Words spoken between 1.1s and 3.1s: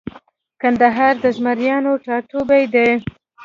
د زمریانو ټاټوبۍ دی